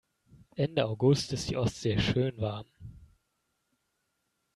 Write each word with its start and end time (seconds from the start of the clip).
Ende 0.57 0.83
August 0.87 1.31
ist 1.31 1.51
die 1.51 1.57
Ostsee 1.57 1.99
schön 1.99 2.35
warm. 2.41 2.65